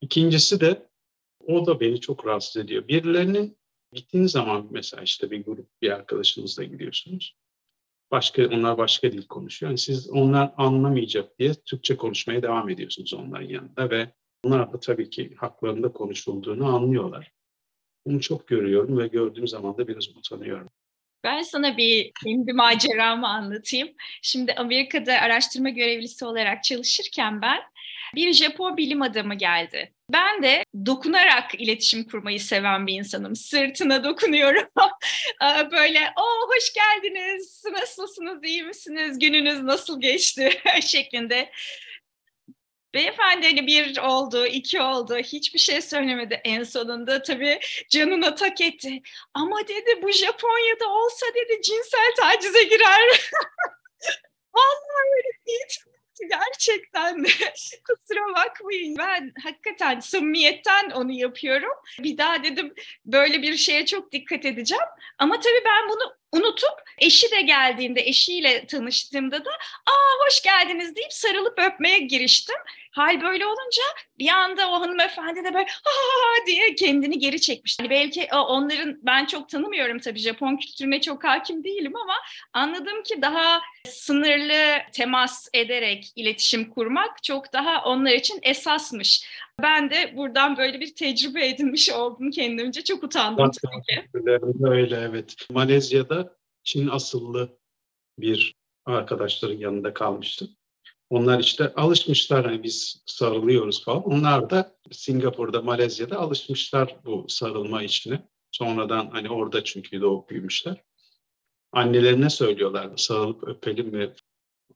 [0.00, 0.88] İkincisi de
[1.46, 2.88] o da beni çok rahatsız ediyor.
[2.88, 3.58] Birilerinin
[3.92, 7.36] gittiğiniz zaman mesela işte bir grup bir arkadaşınızla gidiyorsunuz.
[8.10, 9.70] Başka onlar başka dil konuşuyor.
[9.70, 14.12] Yani siz onlar anlamayacak diye Türkçe konuşmaya devam ediyorsunuz onların yanında ve
[14.44, 17.32] onlar da tabii ki haklarında konuşulduğunu anlıyorlar.
[18.06, 20.68] Bunu çok görüyorum ve gördüğüm zaman da biraz utanıyorum.
[21.24, 23.88] Ben sana bir kendi maceramı anlatayım.
[24.22, 27.60] Şimdi Amerika'da araştırma görevlisi olarak çalışırken ben
[28.14, 29.92] bir Japon bilim adamı geldi.
[30.08, 33.36] Ben de dokunarak iletişim kurmayı seven bir insanım.
[33.36, 34.68] Sırtına dokunuyorum.
[35.72, 40.50] Böyle o hoş geldiniz, nasılsınız, iyi misiniz, gününüz nasıl geçti
[40.82, 41.50] şeklinde
[42.94, 46.40] Beyefendi hani bir oldu, iki oldu, hiçbir şey söylemedi.
[46.44, 49.02] En sonunda tabii canına tak etti.
[49.34, 53.30] Ama dedi bu Japonya'da olsa dedi cinsel tacize girer.
[54.54, 55.92] Vallahi öyle değil
[56.28, 57.28] gerçekten de
[57.88, 58.96] kusura bakmayın.
[58.98, 61.72] Ben hakikaten samimiyetten onu yapıyorum.
[61.98, 62.74] Bir daha dedim
[63.06, 64.84] böyle bir şeye çok dikkat edeceğim.
[65.18, 69.50] Ama tabii ben bunu unutup eşi de geldiğinde eşiyle tanıştığımda da
[69.86, 72.56] aa hoş geldiniz deyip sarılıp öpmeye giriştim.
[72.90, 73.82] Hal böyle olunca
[74.18, 77.76] bir anda o hanımefendi de böyle ha diye kendini geri çekmiş.
[77.80, 82.14] Yani belki onların ben çok tanımıyorum tabii Japon kültürüne çok hakim değilim ama
[82.52, 89.24] anladım ki daha sınırlı temas ederek iletişim kurmak çok daha onlar için esasmış.
[89.62, 92.84] Ben de buradan böyle bir tecrübe edinmiş oldum kendimce.
[92.84, 94.08] Çok utandım tabii ki.
[94.64, 95.36] Öyle evet.
[95.50, 97.58] Malezya'da Çin asıllı
[98.18, 100.48] bir arkadaşların yanında kalmıştım.
[101.10, 104.04] Onlar işte alışmışlar hani biz sarılıyoruz falan.
[104.04, 108.28] Onlar da Singapur'da, Malezya'da alışmışlar bu sarılma işine.
[108.50, 110.82] Sonradan hani orada çünkü doğup büyümüşler.
[111.72, 114.12] Annelerine söylüyorlar sarılıp öpelim mi?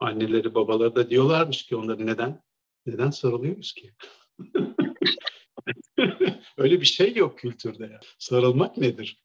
[0.00, 2.42] Anneleri babaları da diyorlarmış ki onları neden?
[2.86, 3.94] Neden sarılıyoruz ki?
[6.56, 8.00] Öyle bir şey yok kültürde ya.
[8.18, 9.22] Sarılmak nedir?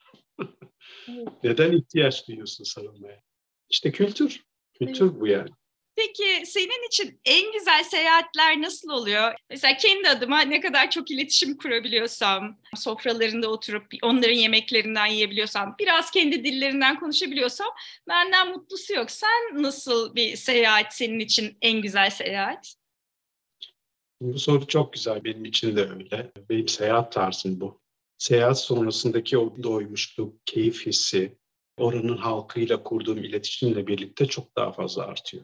[1.44, 3.22] neden ihtiyaç duyuyorsun sarılmaya?
[3.70, 4.44] İşte kültür.
[4.74, 5.50] Kültür bu yani.
[5.96, 9.34] Peki senin için en güzel seyahatler nasıl oluyor?
[9.50, 16.44] Mesela kendi adıma ne kadar çok iletişim kurabiliyorsam, sofralarında oturup onların yemeklerinden yiyebiliyorsam, biraz kendi
[16.44, 17.68] dillerinden konuşabiliyorsam
[18.08, 19.12] benden mutlusu yok.
[19.12, 22.81] Sen nasıl bir seyahat senin için en güzel seyahat?
[24.22, 25.24] Bu soru çok güzel.
[25.24, 26.32] Benim için de öyle.
[26.50, 27.82] Benim seyahat tarzım bu.
[28.18, 31.38] Seyahat sonrasındaki o doymuşluk, keyif hissi,
[31.78, 35.44] oranın halkıyla kurduğum iletişimle birlikte çok daha fazla artıyor.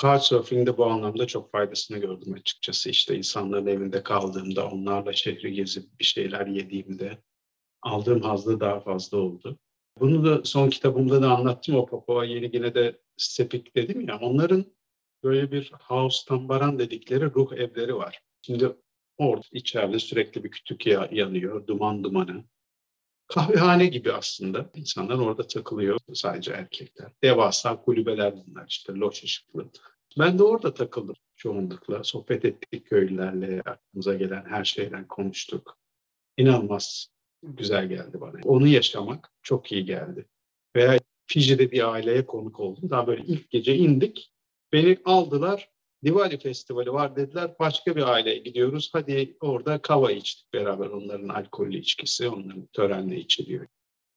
[0.00, 2.90] Couchsurfing'de bu anlamda çok faydasını gördüm açıkçası.
[2.90, 7.18] İşte insanların evinde kaldığımda, onlarla şehri gezip bir şeyler yediğimde
[7.82, 9.58] aldığım hazlı daha fazla oldu.
[10.00, 11.76] Bunu da son kitabımda da anlattım.
[11.76, 14.18] O Papua Yeni Gine'de Sepik dedim ya.
[14.18, 14.64] Onların
[15.22, 18.20] böyle bir house tambaran dedikleri ruh evleri var.
[18.42, 18.76] Şimdi
[19.18, 22.44] orada içeride sürekli bir kütük yanıyor, duman dumanı.
[23.26, 24.70] kahvehane gibi aslında.
[24.74, 27.12] İnsanlar orada takılıyor sadece erkekler.
[27.22, 29.66] Devasa kulübeler bunlar işte loş ışıklı.
[30.18, 32.04] Ben de orada takıldım çoğunlukla.
[32.04, 35.78] Sohbet ettik köylülerle, aklımıza gelen her şeyden konuştuk.
[36.36, 37.08] İnanılmaz
[37.42, 38.40] güzel geldi bana.
[38.44, 40.26] Onu yaşamak çok iyi geldi.
[40.76, 42.90] Veya Fiji'de bir aileye konuk oldum.
[42.90, 44.32] Daha böyle ilk gece indik.
[44.72, 45.70] Beni aldılar.
[46.04, 47.54] Diwali Festivali var dediler.
[47.58, 48.90] Başka bir aileye gidiyoruz.
[48.92, 50.86] Hadi orada kava içtik beraber.
[50.86, 53.66] Onların alkollü içkisi, onların törenle içiliyor.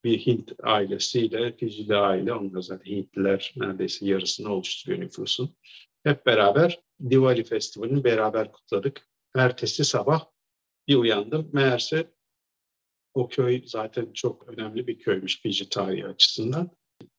[0.03, 5.55] Bir Hint ailesiyle Fijili aile, onlar zaten Hintliler neredeyse yarısını oluşturuyor nüfusun.
[6.03, 9.07] Hep beraber Diwali Festivali'ni beraber kutladık.
[9.35, 10.25] Ertesi sabah
[10.87, 11.49] bir uyandım.
[11.53, 12.11] Meğerse
[13.13, 16.69] o köy zaten çok önemli bir köymüş Fiji tarihi açısından.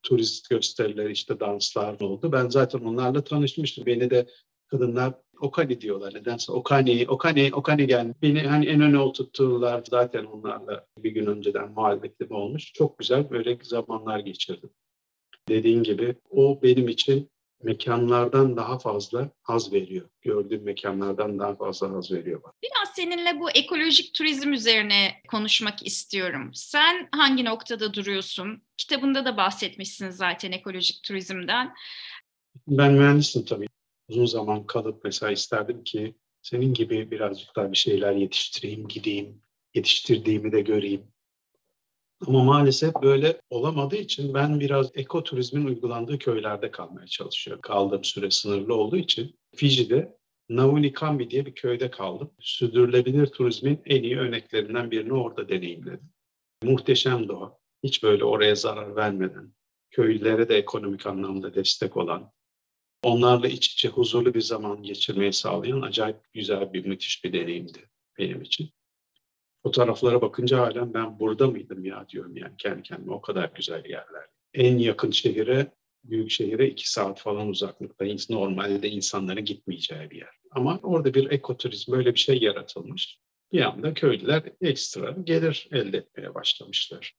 [0.02, 2.32] Turist gösterileri işte danslar oldu.
[2.32, 3.86] Ben zaten onlarla tanışmıştım.
[3.86, 4.26] Beni de
[4.68, 6.52] kadınlar Okani diyorlar nedense.
[6.52, 8.14] Okani, Okani, Okani geldi.
[8.22, 9.82] Beni hani en öne oturttular.
[9.90, 12.72] Zaten onlarla bir gün önceden muhalefetim olmuş.
[12.72, 14.70] Çok güzel böyle zamanlar geçirdim.
[15.48, 17.31] Dediğin gibi o benim için
[17.62, 20.08] mekanlardan daha fazla haz veriyor.
[20.22, 22.52] Gördüğüm mekanlardan daha fazla haz veriyor bana.
[22.62, 26.50] Biraz seninle bu ekolojik turizm üzerine konuşmak istiyorum.
[26.54, 28.62] Sen hangi noktada duruyorsun?
[28.76, 31.74] Kitabında da bahsetmişsin zaten ekolojik turizmden.
[32.68, 33.68] Ben mühendisim tabii.
[34.08, 39.42] Uzun zaman kalıp mesela isterdim ki senin gibi birazcık daha bir şeyler yetiştireyim, gideyim,
[39.74, 41.12] yetiştirdiğimi de göreyim.
[42.26, 47.60] Ama maalesef böyle olamadığı için ben biraz ekoturizmin uygulandığı köylerde kalmaya çalışıyorum.
[47.60, 50.16] Kaldığım süre sınırlı olduğu için Fiji'de
[50.48, 52.30] Naunikambi diye bir köyde kaldım.
[52.40, 56.10] Sürdürülebilir turizmin en iyi örneklerinden birini orada deneyimledim.
[56.62, 57.58] Muhteşem doğa.
[57.82, 59.54] Hiç böyle oraya zarar vermeden,
[59.90, 62.32] köylülere de ekonomik anlamda destek olan,
[63.02, 68.42] onlarla iç içe huzurlu bir zaman geçirmeyi sağlayan acayip güzel bir, müthiş bir deneyimdi benim
[68.42, 68.70] için
[69.62, 74.24] fotoğraflara bakınca halen ben burada mıydım ya diyorum yani kendi kendime o kadar güzel yerler.
[74.54, 75.72] En yakın şehire,
[76.04, 80.34] büyük şehire iki saat falan uzaklıkta normalde insanların gitmeyeceği bir yer.
[80.50, 83.18] Ama orada bir ekoturizm böyle bir şey yaratılmış.
[83.52, 87.16] Bir anda köylüler ekstra gelir elde etmeye başlamışlar.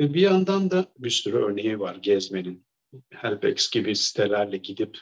[0.00, 2.66] Ve bir yandan da bir sürü örneği var gezmenin.
[3.10, 4.98] Helbex gibi sitelerle gidip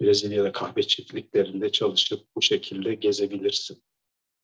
[0.00, 3.82] Brezilya'da kahve çiftliklerinde çalışıp bu şekilde gezebilirsin.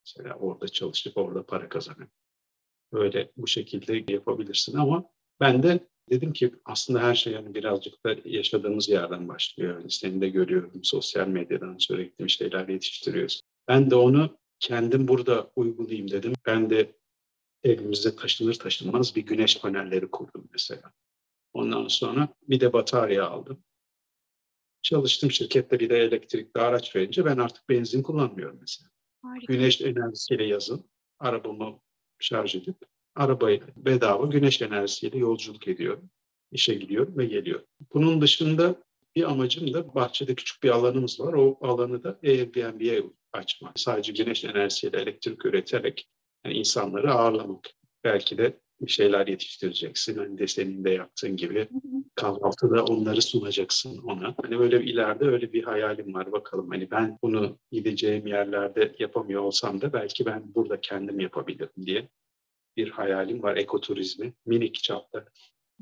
[0.07, 2.11] Mesela orada çalışıp orada para kazanıp
[2.93, 5.05] böyle bu şekilde yapabilirsin ama
[5.41, 9.79] ben de dedim ki aslında her şey yani birazcık da yaşadığımız yerden başlıyor.
[9.81, 13.43] Yani seni de görüyorum sosyal medyadan sürekli bir şeyler yetiştiriyorsun.
[13.69, 16.33] Ben de onu kendim burada uygulayayım dedim.
[16.47, 16.97] Ben de
[17.65, 20.93] evimizde taşınır taşınmaz bir güneş panelleri kurdum mesela.
[21.53, 23.65] Ondan sonra bir de batarya aldım.
[24.83, 28.91] Çalıştım şirkette bir de elektrikli araç verince ben artık benzin kullanmıyorum mesela.
[29.23, 29.53] Harika.
[29.53, 31.81] Güneş enerjisiyle yazın arabamı
[32.19, 32.77] şarj edip
[33.15, 36.11] arabayı bedava güneş enerjisiyle yolculuk ediyorum.
[36.53, 37.67] İşe gidiyorum ve geliyorum.
[37.95, 38.83] Bunun dışında
[39.17, 41.33] bir amacım da bahçede küçük bir alanımız var.
[41.33, 43.81] O alanı da Airbnb'ye açmak.
[43.81, 46.09] Sadece güneş enerjisiyle elektrik üreterek
[46.45, 47.71] yani insanları ağırlamak.
[48.05, 50.19] Belki de bir şeyler yetiştireceksin.
[50.19, 51.69] Hani de senin de yaptığın gibi
[52.15, 54.35] kahvaltıda onları sunacaksın ona.
[54.43, 56.71] Hani böyle ileride öyle bir hayalim var bakalım.
[56.71, 62.09] Hani ben bunu gideceğim yerlerde yapamıyor olsam da belki ben burada kendim yapabilirim diye
[62.77, 65.25] bir hayalim var ekoturizmi minik çapta.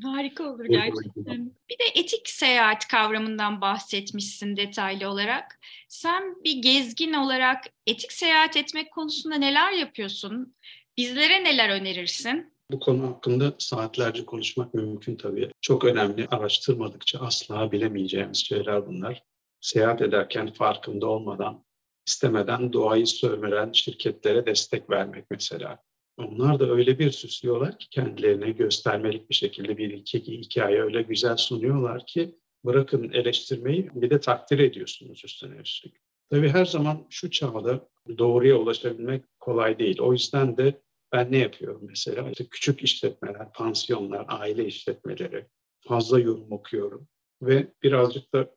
[0.02, 1.52] Harika olur gerçekten.
[1.70, 5.58] Bir de etik seyahat kavramından bahsetmişsin detaylı olarak.
[5.88, 10.54] Sen bir gezgin olarak etik seyahat etmek konusunda neler yapıyorsun?
[10.96, 12.52] Bizlere neler önerirsin?
[12.72, 15.50] Bu konu hakkında saatlerce konuşmak mümkün tabii.
[15.60, 16.26] Çok önemli.
[16.30, 19.22] Araştırmadıkça asla bilemeyeceğimiz şeyler bunlar.
[19.60, 21.64] Seyahat ederken farkında olmadan,
[22.06, 25.78] istemeden doğayı sömüren şirketlere destek vermek mesela.
[26.16, 31.36] Onlar da öyle bir süslüyorlar ki kendilerine göstermelik bir şekilde bir iki hikaye öyle güzel
[31.36, 35.96] sunuyorlar ki bırakın eleştirmeyi bir de takdir ediyorsunuz üstüne üstlük.
[36.30, 40.00] Tabii her zaman şu çağda doğruya ulaşabilmek kolay değil.
[40.00, 40.80] O yüzden de
[41.12, 42.30] ben ne yapıyorum mesela?
[42.30, 45.46] İşte küçük işletmeler, pansiyonlar, aile işletmeleri
[45.80, 47.08] fazla yorum okuyorum
[47.42, 48.54] ve birazcık da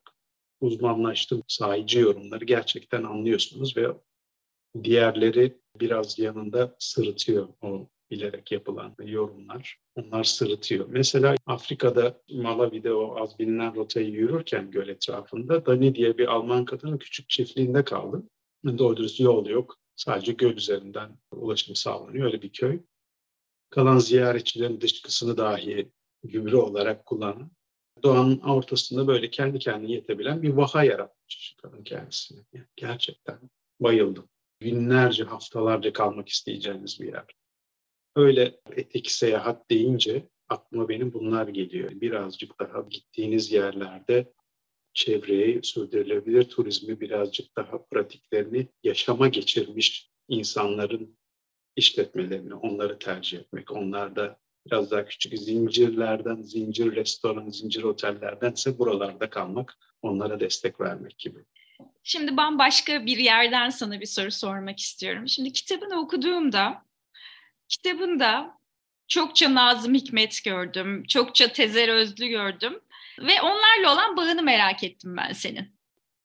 [0.60, 1.42] uzmanlaştım.
[1.48, 3.86] Sahici yorumları gerçekten anlıyorsunuz ve
[4.82, 9.78] diğerleri biraz yanında sırıtıyor o bilerek yapılan yorumlar.
[9.94, 10.86] Onlar sırıtıyor.
[10.88, 16.98] Mesela Afrika'da Malawi'de o az bilinen rotayı yürürken göl etrafında Dani diye bir Alman kadının
[16.98, 18.30] küçük çiftliğinde kaldım.
[18.78, 19.78] Doğru dürüst yol yok.
[19.96, 22.26] Sadece göl üzerinden ulaşım sağlanıyor.
[22.26, 22.80] Öyle bir köy.
[23.70, 25.92] Kalan ziyaretçilerin dışkısını dahi
[26.24, 27.50] gübre olarak kullanan,
[28.02, 32.40] doğanın ortasında böyle kendi kendine yetebilen bir vaha yaratmış kadın kendisine.
[32.52, 33.38] Yani gerçekten
[33.80, 34.28] bayıldım.
[34.60, 37.26] Günlerce, haftalarca kalmak isteyeceğiniz bir yer.
[38.16, 41.90] Öyle etik seyahat deyince aklıma benim bunlar geliyor.
[41.90, 44.32] Birazcık daha gittiğiniz yerlerde
[44.94, 51.18] çevreyi, sürdürülebilir turizmi birazcık daha pratiklerini yaşama geçirmiş insanların
[51.76, 53.72] işletmelerini, onları tercih etmek.
[53.72, 61.18] Onlar da biraz daha küçük zincirlerden, zincir restoran, zincir otellerdense buralarda kalmak, onlara destek vermek
[61.18, 61.38] gibi.
[62.02, 65.28] Şimdi bambaşka bir yerden sana bir soru sormak istiyorum.
[65.28, 66.82] Şimdi kitabını okuduğumda,
[67.68, 68.58] kitabında
[69.08, 72.80] çokça Nazım Hikmet gördüm, çokça Tezer Özlü gördüm
[73.18, 75.74] ve onlarla olan bağını merak ettim ben senin.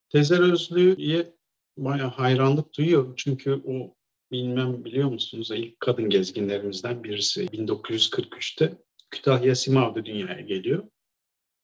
[0.10, 1.34] Tezer Özlü'ye
[1.78, 3.96] bayağı hayranlık duyuyorum çünkü o
[4.32, 8.74] bilmem biliyor musunuz ilk kadın gezginlerimizden birisi 1943'te
[9.12, 10.84] Kütahya Simav'da dünyaya geliyor.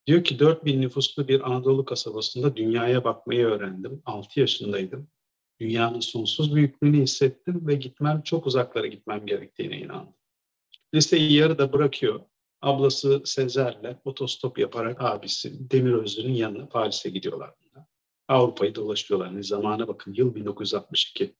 [0.07, 4.01] Diyor ki 4000 nüfuslu bir Anadolu kasabasında dünyaya bakmayı öğrendim.
[4.05, 5.07] 6 yaşındaydım.
[5.59, 10.13] Dünyanın sonsuz büyüklüğünü hissettim ve gitmem çok uzaklara gitmem gerektiğine inandım.
[10.93, 12.21] Liseyi yarıda bırakıyor.
[12.65, 17.53] Ablası Sezer'le otostop yaparak abisi Demir Özlü'nün yanına Paris'e gidiyorlar.
[18.27, 19.27] Avrupa'yı dolaşıyorlar.
[19.27, 21.35] Yani zamana bakın yıl 1962.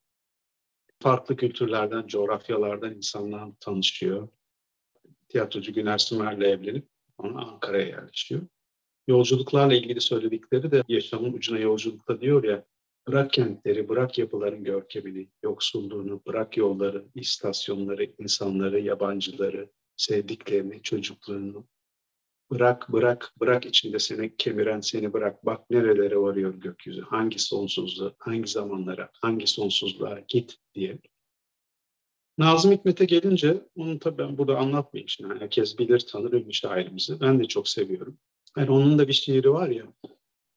[1.00, 4.28] Farklı kültürlerden, coğrafyalardan insanlarla tanışıyor.
[5.30, 6.88] Tiyatrocu Güner Sümer'le evlenip
[7.22, 8.42] sonra Ankara'ya yerleşiyor.
[9.08, 12.66] Yolculuklarla ilgili söyledikleri de yaşamın ucuna yolculukta diyor ya,
[13.08, 21.68] bırak kentleri, bırak yapıların görkemini, yoksulluğunu, bırak yolları, istasyonları, insanları, yabancıları, sevdiklerini, çocukluğunu.
[22.52, 25.46] Bırak, bırak, bırak içinde seni kemiren seni bırak.
[25.46, 31.00] Bak nerelere varıyor gökyüzü, hangi sonsuzluğa, hangi zamanlara, hangi sonsuzluğa git diye.
[32.38, 35.34] Nazım Hikmet'e gelince, onu tabii ben burada anlatmayayım şimdi.
[35.40, 37.22] Herkes bilir, tanır ünlü şairimizi.
[37.22, 38.18] Ben de çok seviyorum.
[38.58, 39.86] Yani onun da bir şiiri var ya,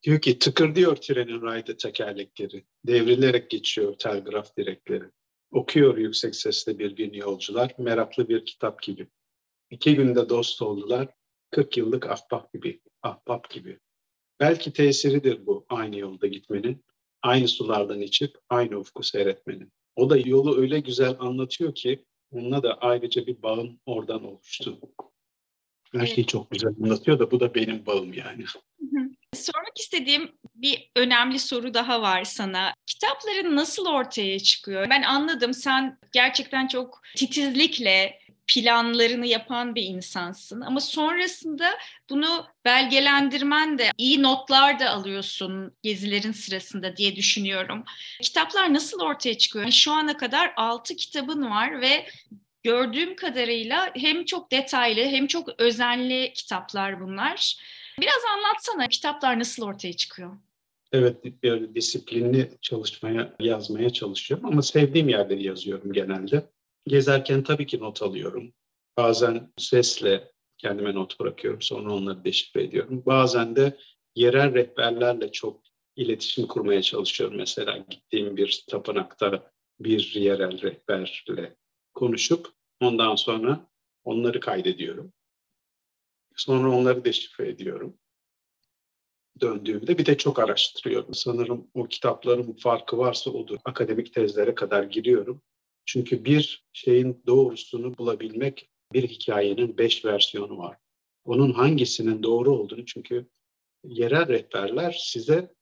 [0.03, 5.03] diyor ki tıkır diyor trenin rayda tekerlekleri, devrilerek geçiyor telgraf direkleri.
[5.51, 9.07] Okuyor yüksek sesle bir gün yolcular, meraklı bir kitap gibi.
[9.69, 11.07] İki günde dost oldular,
[11.51, 13.79] 40 yıllık ahbap gibi, ahbap gibi.
[14.39, 16.85] Belki tesiridir bu aynı yolda gitmenin,
[17.21, 19.71] aynı sulardan içip aynı ufku seyretmenin.
[19.95, 24.79] O da yolu öyle güzel anlatıyor ki onunla da ayrıca bir bağım oradan oluştu.
[25.91, 28.45] Her şeyi çok güzel anlatıyor da bu da benim bağım yani.
[29.33, 32.73] Sormak istediğim bir önemli soru daha var sana.
[32.87, 34.89] Kitapların nasıl ortaya çıkıyor?
[34.89, 38.18] Ben anladım sen gerçekten çok titizlikle
[38.49, 41.69] planlarını yapan bir insansın ama sonrasında
[42.09, 47.83] bunu belgelendirmen de iyi notlar da alıyorsun gezilerin sırasında diye düşünüyorum.
[48.21, 49.71] Kitaplar nasıl ortaya çıkıyor?
[49.71, 52.05] Şu ana kadar 6 kitabın var ve
[52.63, 57.57] gördüğüm kadarıyla hem çok detaylı hem çok özenli kitaplar bunlar.
[58.01, 60.37] Biraz anlatsana kitaplar nasıl ortaya çıkıyor?
[60.91, 66.49] Evet, bir disiplinli çalışmaya, yazmaya çalışıyorum ama sevdiğim yerleri yazıyorum genelde.
[66.89, 68.53] Gezerken tabii ki not alıyorum.
[68.97, 73.03] Bazen sesle kendime not bırakıyorum, sonra onları deşifre ediyorum.
[73.05, 73.77] Bazen de
[74.15, 75.61] yerel rehberlerle çok
[75.95, 77.37] iletişim kurmaya çalışıyorum.
[77.37, 81.55] Mesela gittiğim bir tapınakta bir yerel rehberle
[81.93, 82.47] konuşup
[82.81, 83.69] ondan sonra
[84.03, 85.13] onları kaydediyorum.
[86.35, 87.97] Sonra onları deşifre ediyorum.
[89.41, 91.13] Döndüğümde bir de çok araştırıyorum.
[91.13, 93.57] Sanırım o kitapların farkı varsa odur.
[93.65, 95.41] Akademik tezlere kadar giriyorum.
[95.85, 100.77] Çünkü bir şeyin doğrusunu bulabilmek bir hikayenin beş versiyonu var.
[101.25, 103.29] Onun hangisinin doğru olduğunu çünkü
[103.83, 105.53] yerel rehberler size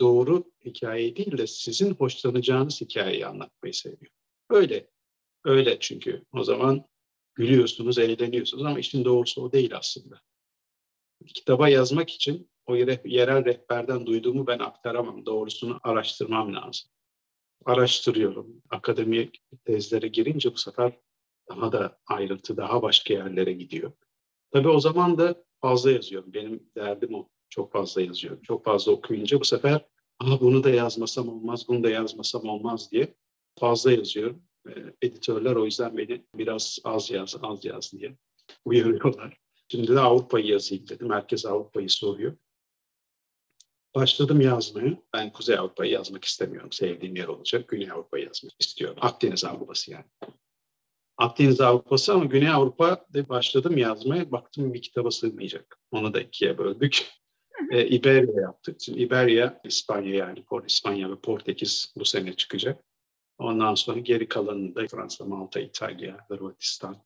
[0.00, 4.12] doğru hikayeyi değil de sizin hoşlanacağınız hikayeyi anlatmayı seviyor.
[4.50, 4.90] Öyle.
[5.44, 6.84] Öyle çünkü o zaman
[7.34, 10.20] gülüyorsunuz, eğleniyorsunuz ama işin doğrusu o değil aslında.
[11.26, 15.26] Kitaba yazmak için o yerel rehberden duyduğumu ben aktaramam.
[15.26, 16.90] Doğrusunu araştırmam lazım.
[17.68, 18.62] Araştırıyorum.
[18.70, 20.98] Akademik tezlere girince bu sefer
[21.48, 23.92] daha da ayrıntı, daha başka yerlere gidiyor.
[24.50, 26.32] Tabii o zaman da fazla yazıyorum.
[26.32, 27.28] Benim derdim o.
[27.50, 28.42] Çok fazla yazıyorum.
[28.42, 29.86] Çok fazla okuyunca bu sefer
[30.20, 33.14] Aa, bunu da yazmasam olmaz, bunu da yazmasam olmaz diye
[33.58, 34.42] fazla yazıyorum.
[35.02, 38.16] editörler o yüzden beni biraz az yaz, az yaz diye
[38.64, 39.38] uyarıyorlar.
[39.68, 41.10] Şimdi de Avrupa'yı yazayım dedim.
[41.10, 42.36] Herkes Avrupa'yı soruyor.
[43.94, 44.98] Başladım yazmaya.
[45.14, 46.72] Ben Kuzey Avrupa'yı yazmak istemiyorum.
[46.72, 47.68] Sevdiğim yer olacak.
[47.68, 48.98] Güney Avrupa'yı yazmak istiyorum.
[49.00, 50.04] Akdeniz Avrupa'sı yani.
[51.16, 54.32] Akdeniz Avrupa'sı ama Güney Avrupa'da başladım yazmaya.
[54.32, 55.78] Baktım bir kitaba sığmayacak.
[55.90, 57.06] Onu da ikiye böldük.
[57.70, 58.76] e, İberya yaptık.
[58.80, 62.84] Şimdi İberya, İspanya yani İspanya ve Portekiz bu sene çıkacak.
[63.38, 66.96] Ondan sonra geri kalanını da Fransa, Malta, İtalya, Hırvatistan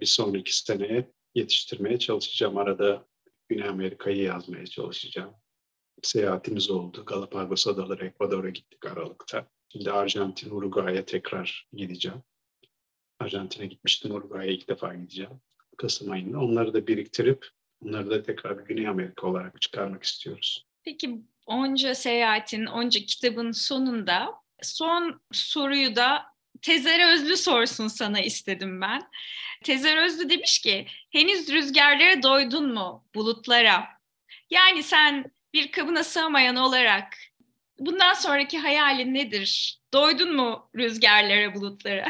[0.00, 2.56] bir sonraki seneye yetiştirmeye çalışacağım.
[2.56, 3.06] Arada
[3.48, 5.34] Güney Amerika'yı yazmaya çalışacağım.
[6.02, 7.04] Seyahatimiz oldu.
[7.04, 9.46] Galapagos Adaları, Ekvador'a gittik Aralık'ta.
[9.72, 12.22] Şimdi Arjantin, Uruguay'a tekrar gideceğim.
[13.20, 14.10] Arjantin'e gitmiştim.
[14.10, 15.40] Uruguay'a ilk defa gideceğim.
[15.76, 16.38] Kasım ayında.
[16.38, 17.46] Onları da biriktirip
[17.84, 20.66] onları da tekrar Güney Amerika olarak çıkarmak istiyoruz.
[20.84, 26.22] Peki onca seyahatin, onca kitabın sonunda son soruyu da
[26.62, 29.02] Tezer Özlü sorsun sana istedim ben.
[29.64, 33.84] Tezer Özlü demiş ki henüz rüzgarlara doydun mu bulutlara?
[34.50, 35.24] Yani sen
[35.54, 37.14] bir kabına sığmayan olarak
[37.78, 39.80] bundan sonraki hayalin nedir?
[39.92, 42.08] Doydun mu rüzgarlara, bulutlara?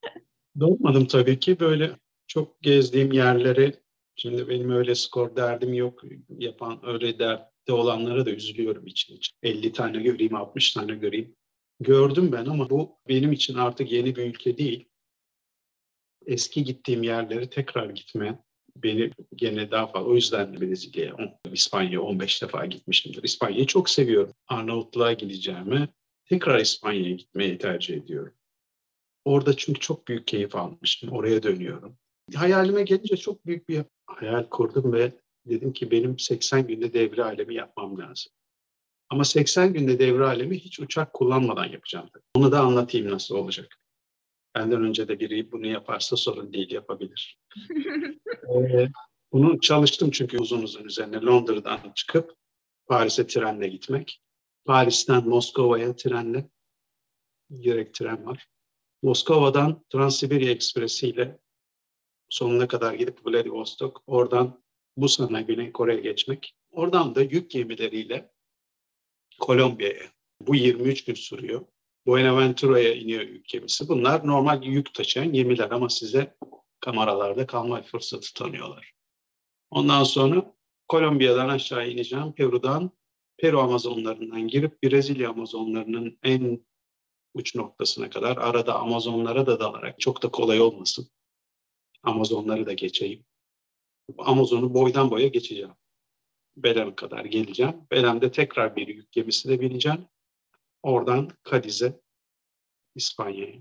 [0.60, 1.60] Doymadım tabii ki.
[1.60, 1.90] Böyle
[2.26, 3.74] çok gezdiğim yerleri,
[4.16, 6.02] şimdi benim öyle skor derdim yok.
[6.38, 9.36] Yapan öyle dertte olanlara da üzülüyorum için için.
[9.42, 11.36] 50 tane göreyim, 60 tane göreyim.
[11.80, 14.88] Gördüm ben ama bu benim için artık yeni bir ülke değil.
[16.26, 18.38] Eski gittiğim yerleri tekrar gitme
[18.76, 20.08] beni gene daha fazla.
[20.08, 23.22] O yüzden Brezilya'ya, İspanya'ya 15 defa gitmişimdir.
[23.22, 24.34] İspanya'yı çok seviyorum.
[24.48, 25.88] Arnavutluğa gideceğime
[26.24, 28.34] tekrar İspanya'ya gitmeyi tercih ediyorum.
[29.24, 31.10] Orada çünkü çok büyük keyif almıştım.
[31.12, 31.96] Oraya dönüyorum.
[32.34, 35.12] Hayalime gelince çok büyük bir hayal kurdum ve
[35.46, 38.32] dedim ki benim 80 günde devre alemi yapmam lazım.
[39.10, 42.10] Ama 80 günde devre alemi hiç uçak kullanmadan yapacağım.
[42.34, 43.78] Onu da anlatayım nasıl olacak.
[44.54, 47.38] Benden önce de biri bunu yaparsa sorun değil, yapabilir.
[48.54, 48.88] ee,
[49.32, 52.34] bunu çalıştım çünkü uzun uzun üzerine Londra'dan çıkıp
[52.86, 54.20] Paris'e trenle gitmek.
[54.64, 56.50] Paris'ten Moskova'ya trenle,
[57.50, 58.48] direkt tren var.
[59.02, 61.38] Moskova'dan Transsibirya Ekspresi ile
[62.28, 64.64] sonuna kadar gidip Vladivostok, oradan
[64.96, 66.56] Busan'a, Güney Kore'ye geçmek.
[66.70, 68.32] Oradan da yük gemileriyle
[69.40, 70.04] Kolombiya'ya.
[70.40, 71.66] Bu 23 gün sürüyor.
[72.06, 73.88] Buenaventura'ya iniyor yük gemisi.
[73.88, 76.36] Bunlar normal yük taşıyan gemiler ama size
[76.80, 78.92] kameralarda kalma fırsatı tanıyorlar.
[79.70, 80.54] Ondan sonra
[80.88, 82.32] Kolombiya'dan aşağı ineceğim.
[82.32, 82.90] Peru'dan,
[83.36, 86.64] Peru Amazonlarından girip Brezilya Amazonlarının en
[87.34, 91.08] uç noktasına kadar arada Amazonlara da dalarak çok da kolay olmasın.
[92.02, 93.24] Amazonları da geçeyim.
[94.18, 95.74] Amazon'u boydan boya geçeceğim.
[96.56, 97.76] Belem'e kadar geleceğim.
[97.90, 100.08] Belem'de tekrar bir yük gemisine bineceğim.
[100.84, 102.00] Oradan Kadiz'e,
[102.94, 103.58] İspanya'ya.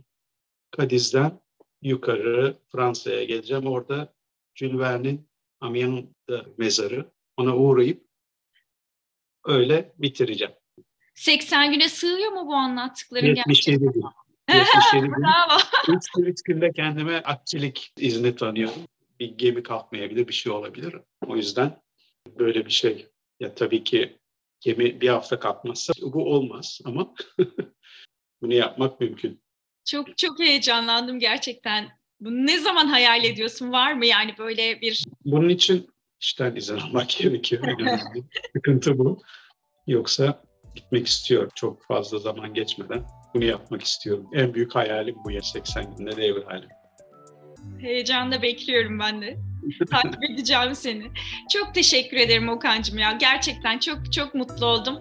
[0.72, 1.40] Kadiz'den
[1.82, 3.68] yukarı Fransa'ya geleceğim.
[3.68, 4.14] Orada
[4.56, 7.12] Jules Verne'in Amiens'da mezarı.
[7.38, 8.06] Ona uğrayıp
[9.46, 10.54] öyle bitireceğim.
[11.16, 14.04] 80 güne sığıyor mu bu anlattıkların 77 gün.
[14.54, 15.12] 77 gün.
[15.22, 15.60] Bravo.
[16.46, 18.82] Günde kendime akçilik izni tanıyorum.
[19.20, 20.96] Bir gemi kalkmayabilir, bir şey olabilir.
[21.26, 21.82] O yüzden
[22.40, 23.08] böyle bir şey.
[23.40, 24.20] Ya tabii ki
[24.64, 27.14] gemi bir hafta kalkmazsa bu olmaz ama
[28.42, 29.44] bunu yapmak mümkün.
[29.86, 31.90] Çok çok heyecanlandım gerçekten.
[32.20, 33.72] Bunu ne zaman hayal ediyorsun?
[33.72, 35.04] Var mı yani böyle bir...
[35.26, 35.90] Bunun için
[36.20, 37.64] işten izin almak gerekiyor.
[38.56, 39.22] Sıkıntı bu.
[39.88, 40.44] Yoksa
[40.76, 43.06] gitmek istiyorum çok fazla zaman geçmeden.
[43.34, 44.30] Bunu yapmak istiyorum.
[44.34, 46.70] En büyük hayalim bu ya 80 günde devir halim.
[47.80, 49.38] Heyecanla bekliyorum ben de.
[49.92, 51.04] Takip edeceğim seni.
[51.54, 53.12] Çok teşekkür ederim Okan'cığım ya.
[53.12, 55.00] Gerçekten çok çok mutlu oldum.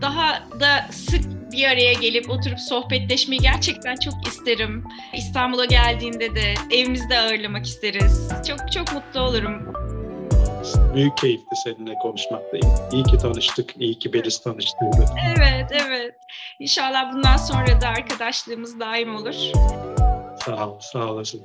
[0.00, 4.84] Daha da sık bir araya gelip oturup sohbetleşmeyi gerçekten çok isterim.
[5.14, 8.30] İstanbul'a geldiğinde de evimizde ağırlamak isteriz.
[8.48, 9.72] Çok çok mutlu olurum.
[10.94, 12.56] Büyük keyifti seninle konuşmakta.
[12.92, 15.04] İyi ki tanıştık, iyi ki Beliz tanıştırdı.
[15.36, 16.14] Evet, evet.
[16.58, 19.34] İnşallah bundan sonra da arkadaşlığımız daim olur.
[20.44, 21.42] Sağ ol, sağ olasın.